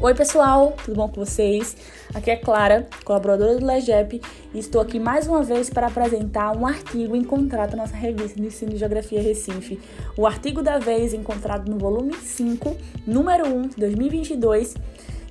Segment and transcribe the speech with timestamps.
[0.00, 1.76] Oi, pessoal, tudo bom com vocês?
[2.14, 4.22] Aqui é Clara, colaboradora do LEGEP,
[4.54, 8.46] e estou aqui mais uma vez para apresentar um artigo encontrado na nossa revista de
[8.46, 9.80] ensino de Geografia Recife.
[10.16, 14.76] O artigo da vez encontrado no volume 5, número 1, de 2022,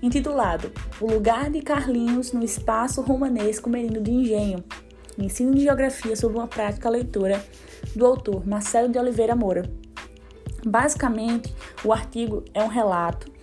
[0.04, 4.62] intitulado O Lugar de Carlinhos no Espaço Romanesco Menino de Engenho,
[5.18, 7.42] ensino de Geografia sobre uma prática leitura,
[7.96, 9.64] do autor Marcelo de Oliveira Moura.
[10.66, 11.56] Basicamente,
[11.86, 13.38] o artigo é um relato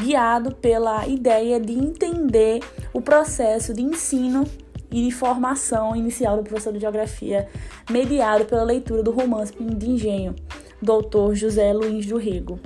[0.00, 2.60] guiado pela ideia de entender
[2.92, 4.44] o processo de ensino
[4.90, 7.48] e de formação inicial do professor de geografia,
[7.90, 10.34] mediado pela leitura do romance de engenho
[10.80, 12.60] do autor José Luiz do Rego.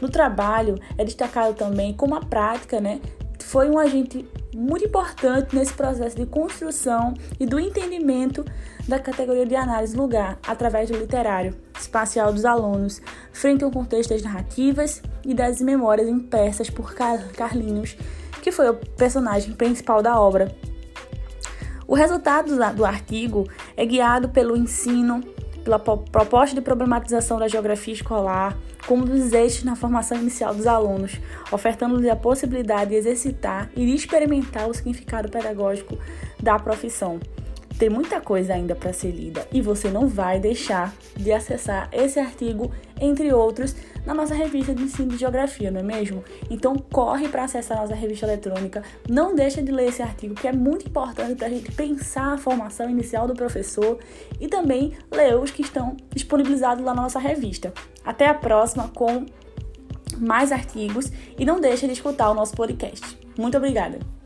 [0.00, 3.00] No trabalho é destacado também como a prática né,
[3.38, 8.44] foi um agente muito importante nesse processo de construção e do entendimento
[8.86, 13.00] da categoria de análise lugar através do literário espacial dos alunos,
[13.32, 17.96] frente ao contexto das narrativas e das memórias impressas por Carlinhos,
[18.40, 20.54] que foi o personagem principal da obra.
[21.86, 25.22] O resultado do artigo é guiado pelo ensino,
[25.62, 31.20] pela proposta de problematização da geografia escolar, como dos eixos na formação inicial dos alunos,
[31.50, 35.96] ofertando-lhes a possibilidade de exercitar e de experimentar o significado pedagógico
[36.40, 37.20] da profissão.
[37.78, 42.20] Tem muita coisa ainda para ser lida e você não vai deixar de acessar esse
[42.20, 42.70] artigo,
[43.00, 43.74] entre outros,
[44.06, 46.24] na nossa revista de ensino de geografia, não é mesmo?
[46.50, 50.46] Então corre para acessar a nossa revista eletrônica, não deixa de ler esse artigo que
[50.46, 53.98] é muito importante para a gente pensar a formação inicial do professor
[54.40, 57.72] e também ler os que estão disponibilizados lá na nossa revista.
[58.04, 59.26] Até a próxima com
[60.18, 63.18] mais artigos e não deixe de escutar o nosso podcast.
[63.36, 64.21] Muito obrigada!